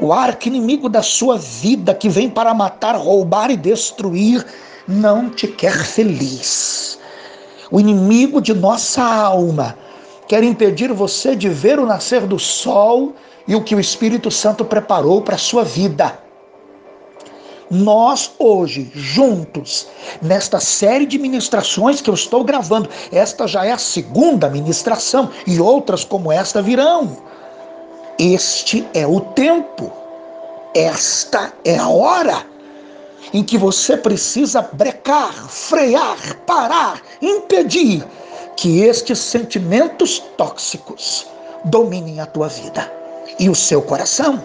O 0.00 0.12
arco 0.12 0.48
inimigo 0.48 0.88
da 0.88 1.00
sua 1.00 1.38
vida 1.38 1.94
que 1.94 2.08
vem 2.08 2.28
para 2.28 2.52
matar, 2.52 2.96
roubar 2.96 3.52
e 3.52 3.56
destruir 3.56 4.44
não 4.92 5.30
te 5.30 5.48
quer 5.48 5.84
feliz. 5.84 6.98
O 7.70 7.80
inimigo 7.80 8.40
de 8.40 8.52
nossa 8.52 9.02
alma 9.02 9.76
quer 10.28 10.42
impedir 10.44 10.92
você 10.92 11.34
de 11.34 11.48
ver 11.48 11.78
o 11.78 11.86
nascer 11.86 12.26
do 12.26 12.38
sol 12.38 13.14
e 13.48 13.54
o 13.56 13.62
que 13.62 13.74
o 13.74 13.80
Espírito 13.80 14.30
Santo 14.30 14.64
preparou 14.64 15.22
para 15.22 15.34
a 15.34 15.38
sua 15.38 15.64
vida 15.64 16.22
nós 17.72 18.32
hoje, 18.38 18.92
juntos, 18.94 19.86
nesta 20.20 20.60
série 20.60 21.06
de 21.06 21.18
ministrações 21.18 22.02
que 22.02 22.10
eu 22.10 22.14
estou 22.14 22.44
gravando, 22.44 22.86
esta 23.10 23.48
já 23.48 23.64
é 23.64 23.72
a 23.72 23.78
segunda 23.78 24.50
ministração 24.50 25.30
e 25.46 25.58
outras 25.58 26.04
como 26.04 26.30
esta 26.30 26.60
virão. 26.60 27.16
Este 28.18 28.86
é 28.92 29.06
o 29.06 29.20
tempo, 29.20 29.90
esta 30.74 31.50
é 31.64 31.78
a 31.78 31.88
hora 31.88 32.51
em 33.32 33.42
que 33.42 33.56
você 33.58 33.96
precisa 33.96 34.62
brecar, 34.72 35.32
frear, 35.48 36.36
parar, 36.46 37.00
impedir 37.20 38.04
que 38.56 38.82
estes 38.82 39.18
sentimentos 39.18 40.18
tóxicos 40.36 41.26
dominem 41.64 42.20
a 42.20 42.26
tua 42.26 42.48
vida 42.48 42.90
e 43.38 43.48
o 43.48 43.54
seu 43.54 43.80
coração. 43.82 44.42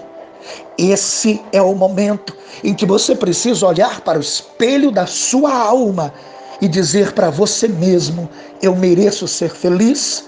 Esse 0.77 1.41
é 1.51 1.61
o 1.61 1.75
momento 1.75 2.35
em 2.63 2.73
que 2.73 2.85
você 2.85 3.15
precisa 3.15 3.67
olhar 3.67 4.01
para 4.01 4.17
o 4.17 4.21
espelho 4.21 4.91
da 4.91 5.05
sua 5.05 5.53
alma 5.53 6.13
e 6.61 6.67
dizer 6.67 7.13
para 7.13 7.29
você 7.29 7.67
mesmo: 7.67 8.29
Eu 8.61 8.75
mereço 8.75 9.27
ser 9.27 9.49
feliz, 9.49 10.25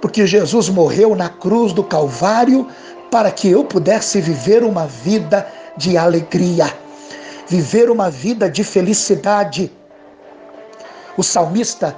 porque 0.00 0.26
Jesus 0.26 0.68
morreu 0.68 1.14
na 1.14 1.28
cruz 1.28 1.72
do 1.72 1.82
Calvário 1.82 2.66
para 3.10 3.30
que 3.30 3.48
eu 3.48 3.64
pudesse 3.64 4.20
viver 4.20 4.62
uma 4.62 4.86
vida 4.86 5.46
de 5.76 5.96
alegria, 5.96 6.72
viver 7.48 7.90
uma 7.90 8.10
vida 8.10 8.50
de 8.50 8.62
felicidade. 8.62 9.72
O 11.16 11.22
salmista 11.22 11.96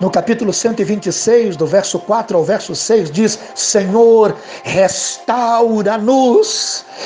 no 0.00 0.10
capítulo 0.10 0.52
126, 0.52 1.56
do 1.56 1.66
verso 1.66 2.00
4 2.00 2.36
ao 2.36 2.42
verso 2.44 2.74
6, 2.74 3.10
diz: 3.10 3.38
Senhor, 3.54 4.36
restaura-nos, 4.64 5.24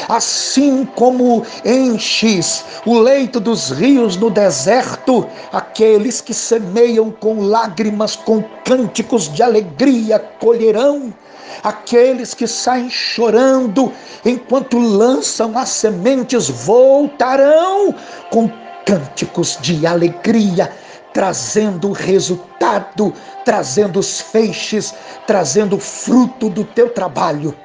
assim 0.08 0.86
como 0.96 1.44
enches 1.64 2.64
o 2.86 2.98
leito 2.98 3.38
dos 3.38 3.68
rios 3.70 4.16
no 4.16 4.30
deserto, 4.30 5.26
aqueles 5.52 6.22
que 6.22 6.32
semeiam 6.32 7.10
com 7.10 7.42
lágrimas, 7.42 8.16
com 8.16 8.42
cânticos 8.64 9.30
de 9.32 9.42
alegria 9.42 10.18
colherão. 10.40 11.12
Aqueles 11.62 12.34
que 12.34 12.46
saem 12.46 12.88
chorando 12.88 13.92
enquanto 14.24 14.78
lançam 14.78 15.56
as 15.56 15.70
sementes 15.70 16.48
voltarão 16.48 17.94
com 18.30 18.50
cânticos 18.84 19.58
de 19.60 19.86
alegria 19.86 20.72
trazendo 21.12 21.90
resultado, 21.92 23.12
trazendo 23.44 23.98
os 23.98 24.20
feixes, 24.20 24.94
trazendo 25.26 25.78
fruto 25.78 26.48
do 26.48 26.64
teu 26.64 26.90
trabalho. 26.90 27.56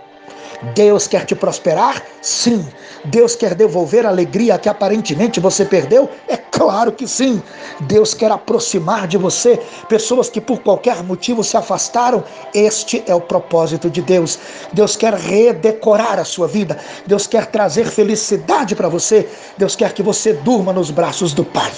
Deus 0.73 1.07
quer 1.07 1.25
te 1.25 1.35
prosperar? 1.35 2.01
Sim. 2.21 2.65
Deus 3.05 3.35
quer 3.35 3.53
devolver 3.53 4.05
a 4.05 4.09
alegria 4.09 4.57
que 4.57 4.69
aparentemente 4.69 5.39
você 5.39 5.65
perdeu? 5.65 6.09
É 6.27 6.37
claro 6.37 6.91
que 6.91 7.05
sim. 7.05 7.41
Deus 7.81 8.13
quer 8.13 8.31
aproximar 8.31 9.07
de 9.07 9.17
você 9.17 9.59
pessoas 9.89 10.29
que 10.29 10.39
por 10.39 10.59
qualquer 10.59 11.03
motivo 11.03 11.43
se 11.43 11.57
afastaram. 11.57 12.23
Este 12.53 13.03
é 13.05 13.13
o 13.13 13.19
propósito 13.19 13.89
de 13.89 14.01
Deus. 14.01 14.39
Deus 14.71 14.95
quer 14.95 15.13
redecorar 15.15 16.17
a 16.17 16.23
sua 16.23 16.47
vida. 16.47 16.79
Deus 17.05 17.27
quer 17.27 17.47
trazer 17.47 17.87
felicidade 17.87 18.73
para 18.73 18.87
você. 18.87 19.27
Deus 19.57 19.75
quer 19.75 19.91
que 19.91 20.01
você 20.01 20.31
durma 20.31 20.71
nos 20.71 20.89
braços 20.89 21.33
do 21.33 21.43
Pai. 21.43 21.73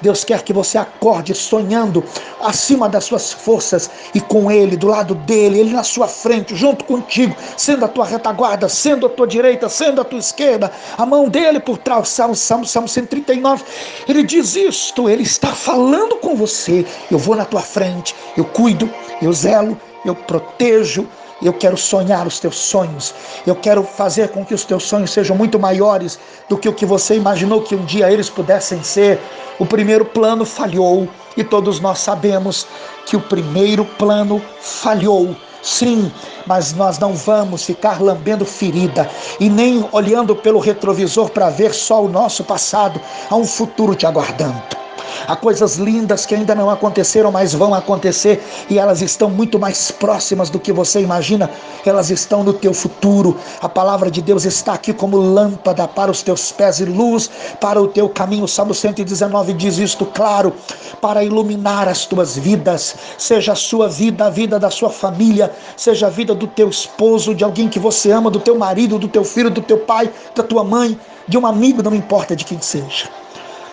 Deus 0.00 0.22
quer 0.22 0.42
que 0.42 0.52
você 0.52 0.78
acorde 0.78 1.34
sonhando 1.34 2.04
acima 2.40 2.88
das 2.88 3.04
suas 3.04 3.32
forças 3.32 3.90
e 4.14 4.20
com 4.20 4.50
Ele, 4.50 4.76
do 4.76 4.86
lado 4.86 5.14
dele, 5.14 5.58
Ele 5.58 5.72
na 5.72 5.82
sua 5.82 6.06
frente, 6.06 6.54
junto 6.54 6.84
contigo, 6.84 7.34
sendo 7.56 7.84
a 7.84 7.88
tua 7.88 8.04
retaguarda, 8.28 8.68
sendo 8.68 9.06
a 9.06 9.08
tua 9.08 9.26
direita, 9.26 9.68
sendo 9.68 10.00
a 10.00 10.04
tua 10.04 10.18
esquerda, 10.18 10.70
a 10.96 11.06
mão 11.06 11.28
dele 11.28 11.60
por 11.60 11.78
trás. 11.78 12.08
Salmo, 12.08 12.34
Salmo, 12.34 12.66
Salmo 12.66 12.88
139. 12.88 13.64
Ele 14.08 14.22
diz 14.22 14.54
isto, 14.56 15.08
ele 15.08 15.22
está 15.22 15.48
falando 15.48 16.16
com 16.16 16.36
você. 16.36 16.86
Eu 17.10 17.18
vou 17.18 17.34
na 17.34 17.44
tua 17.44 17.60
frente, 17.60 18.14
eu 18.36 18.44
cuido, 18.44 18.90
eu 19.22 19.32
zelo, 19.32 19.78
eu 20.04 20.14
protejo, 20.14 21.06
eu 21.42 21.52
quero 21.52 21.76
sonhar 21.76 22.26
os 22.26 22.38
teus 22.38 22.56
sonhos. 22.56 23.14
Eu 23.46 23.54
quero 23.54 23.82
fazer 23.82 24.28
com 24.28 24.44
que 24.44 24.54
os 24.54 24.64
teus 24.64 24.84
sonhos 24.84 25.12
sejam 25.12 25.36
muito 25.36 25.58
maiores 25.58 26.18
do 26.48 26.58
que 26.58 26.68
o 26.68 26.72
que 26.72 26.84
você 26.84 27.14
imaginou 27.14 27.62
que 27.62 27.74
um 27.74 27.84
dia 27.84 28.10
eles 28.10 28.28
pudessem 28.28 28.82
ser. 28.82 29.18
O 29.58 29.66
primeiro 29.66 30.04
plano 30.04 30.44
falhou 30.44 31.08
e 31.36 31.44
todos 31.44 31.80
nós 31.80 31.98
sabemos 32.00 32.66
que 33.06 33.16
o 33.16 33.20
primeiro 33.20 33.84
plano 33.84 34.42
falhou. 34.60 35.34
Sim, 35.62 36.10
mas 36.46 36.72
nós 36.72 36.98
não 36.98 37.14
vamos 37.14 37.64
ficar 37.64 38.00
lambendo 38.00 38.44
ferida 38.44 39.08
e 39.40 39.50
nem 39.50 39.84
olhando 39.92 40.34
pelo 40.36 40.60
retrovisor 40.60 41.30
para 41.30 41.50
ver 41.50 41.74
só 41.74 42.04
o 42.04 42.08
nosso 42.08 42.44
passado. 42.44 43.00
Há 43.28 43.36
um 43.36 43.44
futuro 43.44 43.94
te 43.94 44.06
aguardando. 44.06 44.77
Há 45.26 45.36
coisas 45.36 45.76
lindas 45.76 46.26
que 46.26 46.34
ainda 46.34 46.54
não 46.54 46.70
aconteceram, 46.70 47.30
mas 47.30 47.54
vão 47.54 47.74
acontecer 47.74 48.42
e 48.68 48.78
elas 48.78 49.02
estão 49.02 49.30
muito 49.30 49.58
mais 49.58 49.90
próximas 49.90 50.50
do 50.50 50.58
que 50.58 50.72
você 50.72 51.00
imagina. 51.00 51.50
Elas 51.84 52.10
estão 52.10 52.42
no 52.42 52.52
teu 52.52 52.74
futuro. 52.74 53.36
A 53.60 53.68
palavra 53.68 54.10
de 54.10 54.20
Deus 54.22 54.44
está 54.44 54.74
aqui 54.74 54.92
como 54.92 55.16
lâmpada 55.16 55.86
para 55.88 56.10
os 56.10 56.22
teus 56.22 56.52
pés 56.52 56.80
e 56.80 56.84
luz 56.84 57.30
para 57.60 57.80
o 57.80 57.88
teu 57.88 58.08
caminho. 58.08 58.44
O 58.44 58.48
Salmo 58.48 58.74
119 58.74 59.52
diz 59.52 59.78
isto 59.78 60.04
claro, 60.06 60.52
para 61.00 61.24
iluminar 61.24 61.88
as 61.88 62.06
tuas 62.06 62.36
vidas, 62.36 62.96
seja 63.16 63.52
a 63.52 63.56
sua 63.56 63.88
vida, 63.88 64.26
a 64.26 64.30
vida 64.30 64.58
da 64.58 64.70
sua 64.70 64.90
família, 64.90 65.52
seja 65.76 66.06
a 66.06 66.10
vida 66.10 66.34
do 66.34 66.46
teu 66.46 66.68
esposo, 66.68 67.34
de 67.34 67.44
alguém 67.44 67.68
que 67.68 67.78
você 67.78 68.10
ama, 68.10 68.30
do 68.30 68.40
teu 68.40 68.56
marido, 68.56 68.98
do 68.98 69.08
teu 69.08 69.24
filho, 69.24 69.50
do 69.50 69.62
teu 69.62 69.78
pai, 69.78 70.10
da 70.34 70.42
tua 70.42 70.64
mãe, 70.64 70.98
de 71.26 71.36
um 71.36 71.46
amigo, 71.46 71.82
não 71.82 71.94
importa 71.94 72.34
de 72.34 72.44
quem 72.44 72.60
seja. 72.60 73.08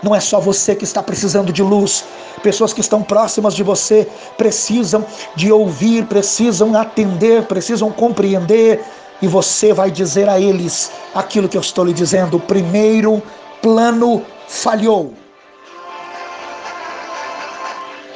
Não 0.06 0.14
é 0.14 0.20
só 0.20 0.40
você 0.40 0.76
que 0.76 0.84
está 0.84 1.02
precisando 1.02 1.52
de 1.52 1.64
luz. 1.64 2.06
Pessoas 2.44 2.72
que 2.72 2.80
estão 2.80 3.02
próximas 3.02 3.56
de 3.56 3.64
você 3.64 4.08
precisam 4.38 5.04
de 5.36 5.52
ouvir, 5.52 6.06
precisam 6.06 6.76
atender, 6.80 7.48
precisam 7.48 7.92
compreender. 7.92 8.86
E 9.20 9.28
você 9.28 9.74
vai 9.74 9.90
dizer 9.90 10.30
a 10.30 10.40
eles 10.40 10.92
aquilo 11.16 11.50
que 11.50 11.58
eu 11.58 11.62
estou 11.62 11.84
lhe 11.84 11.92
dizendo. 11.92 12.38
O 12.38 12.40
primeiro 12.40 13.20
plano 13.64 14.24
falhou. 14.48 15.12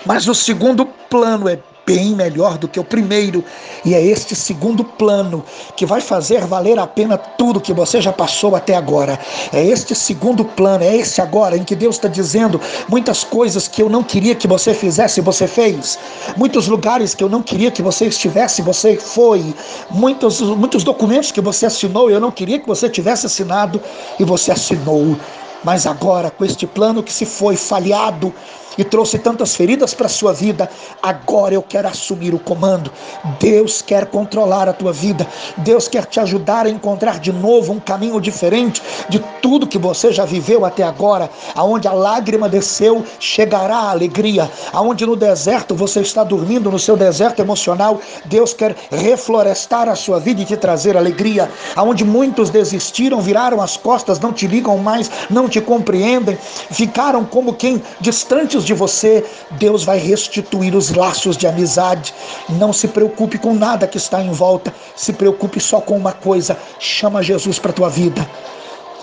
Mas 0.06 0.28
o 0.28 0.36
segundo 0.36 0.86
plano 0.86 1.50
é 1.50 1.58
bem 1.90 2.16
melhor 2.16 2.60
do 2.60 2.68
que 2.68 2.80
o 2.80 2.84
primeiro. 2.84 3.44
E 3.84 3.96
é 3.96 4.06
este 4.06 4.36
segundo 4.36 4.84
plano 4.84 5.44
que 5.76 5.88
vai 5.88 6.00
fazer 6.00 6.46
valer 6.46 6.78
a 6.78 6.86
pena 6.86 7.18
tudo 7.18 7.60
que 7.60 7.74
você 7.74 8.00
já 8.00 8.14
passou 8.14 8.56
até 8.56 8.76
agora. 8.76 9.20
É 9.52 9.66
este 9.66 9.96
segundo 9.96 10.46
plano, 10.46 10.84
é 10.84 10.96
esse 10.96 11.20
agora 11.20 11.58
em 11.58 11.64
que 11.64 11.76
Deus 11.76 11.96
está 11.96 12.08
dizendo 12.08 12.62
muitas 12.88 13.24
coisas 13.24 13.68
que 13.68 13.82
eu 13.82 13.90
não 13.90 14.04
queria 14.04 14.36
que 14.36 14.48
você 14.48 14.72
fizesse, 14.72 15.20
você 15.20 15.48
fez. 15.48 15.98
Muitos 16.38 16.68
lugares 16.68 17.16
que 17.16 17.24
eu 17.24 17.30
não 17.30 17.42
queria 17.42 17.72
que 17.72 17.82
você 17.82 18.06
estivesse, 18.06 18.62
você 18.62 18.96
foi. 18.96 19.56
Muitos, 19.90 20.42
muitos 20.42 20.84
documentos 20.84 21.32
que 21.32 21.42
você 21.42 21.66
assinou, 21.66 22.12
eu 22.12 22.20
não 22.20 22.30
queria 22.30 22.60
que 22.60 22.68
você 22.68 22.88
tivesse 22.88 23.26
assinado 23.26 23.82
e 24.20 24.24
você 24.24 24.52
assinou. 24.52 25.18
Mas 25.64 25.88
agora, 25.88 26.30
com 26.30 26.46
este 26.46 26.68
plano 26.68 27.02
que 27.02 27.12
se 27.12 27.26
foi 27.26 27.56
falhado, 27.56 28.34
e 28.80 28.84
trouxe 28.86 29.20
tantas 29.20 29.54
feridas 29.58 29.94
para 29.94 30.06
a 30.06 30.10
sua 30.10 30.32
vida, 30.32 30.70
agora 31.04 31.54
eu 31.54 31.62
quero 31.62 31.90
assumir 31.90 32.34
o 32.34 32.40
comando. 32.40 32.90
Deus 33.38 33.82
quer 33.82 34.06
controlar 34.06 34.70
a 34.70 34.74
tua 34.74 34.94
vida. 34.94 35.28
Deus 35.58 35.90
quer 35.90 36.06
te 36.06 36.18
ajudar 36.18 36.66
a 36.66 36.70
encontrar 36.70 37.20
de 37.20 37.34
novo 37.34 37.74
um 37.74 37.80
caminho 37.80 38.22
diferente 38.22 38.82
de 39.10 39.20
tudo 39.42 39.68
que 39.68 39.78
você 39.78 40.14
já 40.14 40.24
viveu 40.24 40.64
até 40.64 40.84
agora. 40.84 41.30
Aonde 41.56 41.90
a 41.90 41.92
lágrima 41.92 42.48
desceu, 42.48 43.04
chegará 43.20 43.76
a 43.76 43.90
alegria. 43.92 44.50
Aonde 44.72 45.06
no 45.06 45.18
deserto 45.18 45.76
você 45.76 46.00
está 46.00 46.24
dormindo 46.24 46.72
no 46.72 46.80
seu 46.80 46.96
deserto 46.96 47.42
emocional, 47.42 48.00
Deus 48.28 48.54
quer 48.54 48.78
reflorestar 48.90 49.90
a 49.90 49.96
sua 49.96 50.22
vida 50.22 50.42
e 50.42 50.46
te 50.46 50.56
trazer 50.56 50.96
alegria. 50.96 51.52
Aonde 51.76 52.06
muitos 52.06 52.50
desistiram, 52.50 53.20
viraram 53.20 53.62
as 53.62 53.76
costas, 53.76 54.22
não 54.22 54.32
te 54.32 54.48
ligam 54.48 54.78
mais, 54.78 55.12
não 55.30 55.50
te 55.50 55.60
compreendem, 55.60 56.38
ficaram 56.72 57.26
como 57.26 57.54
quem 57.54 57.84
distantes 58.00 58.69
de 58.70 58.74
você, 58.76 59.26
Deus 59.52 59.84
vai 59.84 59.98
restituir 59.98 60.76
os 60.76 60.92
laços 60.92 61.36
de 61.36 61.48
amizade. 61.48 62.14
Não 62.48 62.72
se 62.72 62.88
preocupe 62.88 63.38
com 63.38 63.54
nada 63.54 63.88
que 63.88 63.98
está 63.98 64.22
em 64.22 64.32
volta, 64.32 64.74
se 64.96 65.12
preocupe 65.12 65.60
só 65.60 65.82
com 65.82 65.98
uma 65.98 66.14
coisa: 66.14 66.58
chama 66.80 67.24
Jesus 67.24 67.58
para 67.58 67.72
a 67.72 67.74
tua 67.74 67.90
vida, 67.90 68.30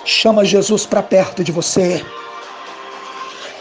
chama 0.05 0.44
Jesus 0.44 0.87
para 0.87 1.02
perto 1.02 1.42
de 1.42 1.52
você. 1.52 2.05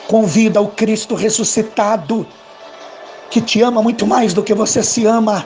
Convida 0.08 0.62
o 0.62 0.68
Cristo 0.68 1.16
ressuscitado, 1.16 2.28
que 3.32 3.42
te 3.42 3.64
ama 3.64 3.82
muito 3.82 4.06
mais 4.06 4.34
do 4.34 4.44
que 4.44 4.54
você 4.54 4.84
se 4.84 5.06
ama. 5.08 5.46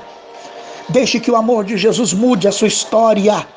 Deixe 0.89 1.19
que 1.19 1.31
o 1.31 1.37
amor 1.37 1.63
de 1.63 1.77
Jesus 1.77 2.11
mude 2.13 2.47
a 2.47 2.51
sua 2.51 2.67
história. 2.67 3.47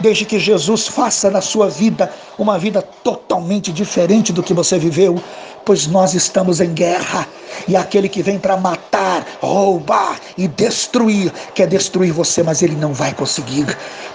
Deixe 0.00 0.24
que 0.24 0.38
Jesus 0.40 0.88
faça 0.88 1.30
na 1.30 1.40
sua 1.40 1.68
vida 1.68 2.10
uma 2.36 2.58
vida 2.58 2.82
totalmente 3.04 3.70
diferente 3.70 4.32
do 4.32 4.42
que 4.42 4.52
você 4.52 4.76
viveu 4.78 5.22
pois 5.64 5.86
nós 5.86 6.14
estamos 6.14 6.60
em 6.60 6.72
guerra. 6.72 7.26
E 7.68 7.76
aquele 7.76 8.08
que 8.08 8.22
vem 8.22 8.38
para 8.38 8.56
matar, 8.56 9.24
roubar 9.40 10.18
e 10.36 10.48
destruir, 10.48 11.32
quer 11.54 11.66
destruir 11.66 12.12
você, 12.12 12.42
mas 12.42 12.62
ele 12.62 12.76
não 12.76 12.92
vai 12.92 13.12
conseguir, 13.14 13.66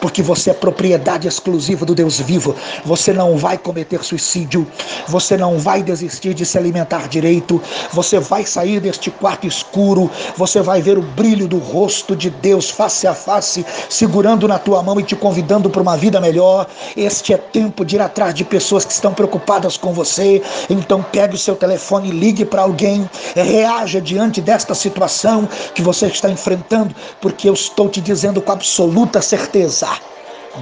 porque 0.01 0.21
você 0.21 0.51
é 0.51 0.53
propriedade 0.53 1.27
exclusiva 1.27 1.85
do 1.85 1.95
Deus 1.95 2.19
vivo. 2.19 2.55
Você 2.85 3.13
não 3.13 3.37
vai 3.37 3.57
cometer 3.57 4.03
suicídio, 4.03 4.67
você 5.07 5.37
não 5.37 5.57
vai 5.57 5.81
desistir 5.81 6.33
de 6.33 6.45
se 6.45 6.57
alimentar 6.57 7.07
direito, 7.07 7.61
você 7.91 8.19
vai 8.19 8.45
sair 8.45 8.79
deste 8.79 9.09
quarto 9.09 9.47
escuro, 9.47 10.09
você 10.35 10.61
vai 10.61 10.81
ver 10.81 10.97
o 10.97 11.01
brilho 11.01 11.47
do 11.47 11.57
rosto 11.57 12.15
de 12.15 12.29
Deus 12.29 12.69
face 12.69 13.07
a 13.07 13.13
face, 13.13 13.65
segurando 13.89 14.47
na 14.47 14.59
tua 14.59 14.83
mão 14.83 14.99
e 14.99 15.03
te 15.03 15.15
convidando 15.15 15.69
para 15.69 15.81
uma 15.81 15.97
vida 15.97 16.19
melhor. 16.19 16.67
Este 16.95 17.33
é 17.33 17.37
tempo 17.37 17.85
de 17.85 17.95
ir 17.95 18.01
atrás 18.01 18.33
de 18.33 18.43
pessoas 18.43 18.85
que 18.85 18.93
estão 18.93 19.13
preocupadas 19.13 19.77
com 19.77 19.93
você. 19.93 20.41
Então 20.69 21.03
pegue 21.11 21.35
o 21.35 21.37
seu 21.37 21.55
telefone, 21.55 22.11
ligue 22.11 22.45
para 22.45 22.61
alguém, 22.61 23.09
reaja 23.43 24.01
diante 24.01 24.41
desta 24.41 24.73
situação 24.73 25.47
que 25.73 25.81
você 25.81 26.07
está 26.07 26.29
enfrentando, 26.29 26.95
porque 27.21 27.49
eu 27.49 27.53
estou 27.53 27.89
te 27.89 28.01
dizendo 28.01 28.41
com 28.41 28.51
absoluta 28.51 29.21
certeza: 29.21 29.87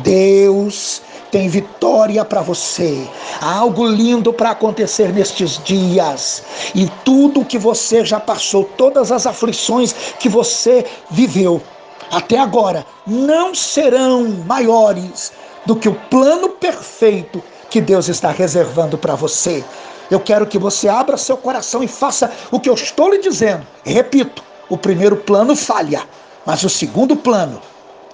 Deus 0.03 1.01
tem 1.31 1.49
vitória 1.49 2.23
para 2.23 2.41
você. 2.41 3.05
Há 3.41 3.55
algo 3.57 3.85
lindo 3.85 4.31
para 4.31 4.51
acontecer 4.51 5.11
nestes 5.11 5.61
dias. 5.63 6.43
E 6.73 6.89
tudo 7.03 7.43
que 7.43 7.57
você 7.57 8.05
já 8.05 8.19
passou, 8.19 8.63
todas 8.77 9.11
as 9.11 9.27
aflições 9.27 9.93
que 10.17 10.29
você 10.29 10.85
viveu 11.11 11.61
até 12.09 12.37
agora, 12.37 12.85
não 13.05 13.53
serão 13.53 14.29
maiores 14.45 15.33
do 15.65 15.75
que 15.75 15.89
o 15.89 15.95
plano 16.09 16.49
perfeito 16.49 17.43
que 17.69 17.81
Deus 17.81 18.07
está 18.07 18.31
reservando 18.31 18.97
para 18.97 19.15
você. 19.15 19.63
Eu 20.09 20.19
quero 20.19 20.45
que 20.45 20.57
você 20.57 20.87
abra 20.87 21.17
seu 21.17 21.37
coração 21.37 21.83
e 21.83 21.87
faça 21.87 22.31
o 22.51 22.59
que 22.59 22.69
eu 22.69 22.73
estou 22.73 23.09
lhe 23.09 23.19
dizendo. 23.19 23.65
repito, 23.83 24.43
o 24.69 24.77
primeiro 24.77 25.17
plano 25.17 25.55
falha, 25.55 26.03
mas 26.45 26.63
o 26.63 26.69
segundo 26.69 27.15
plano 27.15 27.61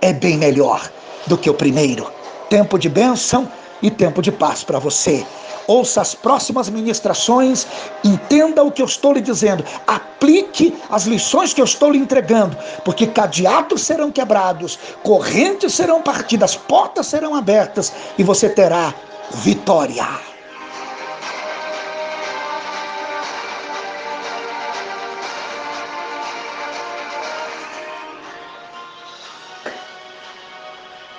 é 0.01 0.11
bem 0.11 0.37
melhor 0.37 0.89
do 1.27 1.37
que 1.37 1.49
o 1.49 1.53
primeiro. 1.53 2.11
Tempo 2.49 2.77
de 2.77 2.89
bênção 2.89 3.49
e 3.81 3.89
tempo 3.89 4.21
de 4.21 4.31
paz 4.31 4.63
para 4.63 4.79
você. 4.79 5.25
Ouça 5.67 6.01
as 6.01 6.15
próximas 6.15 6.69
ministrações, 6.69 7.67
entenda 8.03 8.63
o 8.63 8.71
que 8.71 8.81
eu 8.81 8.85
estou 8.85 9.13
lhe 9.13 9.21
dizendo, 9.21 9.63
aplique 9.87 10.75
as 10.89 11.03
lições 11.03 11.53
que 11.53 11.61
eu 11.61 11.65
estou 11.65 11.91
lhe 11.91 11.99
entregando, 11.99 12.57
porque 12.83 13.07
cadeados 13.07 13.83
serão 13.83 14.11
quebrados, 14.11 14.77
correntes 15.03 15.73
serão 15.73 16.01
partidas, 16.01 16.55
portas 16.55 17.07
serão 17.07 17.35
abertas 17.35 17.93
e 18.17 18.23
você 18.23 18.49
terá 18.49 18.93
vitória. 19.31 20.30